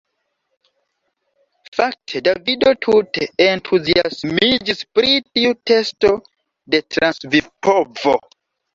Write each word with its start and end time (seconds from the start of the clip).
Fakte 1.79 2.21
Davido 2.29 2.73
tute 2.87 3.29
entuziasmiĝis 3.47 4.83
pri 4.99 5.15
tiu 5.29 5.55
testo 5.75 6.15
de 6.73 6.85
transvivpovo. 6.99 8.21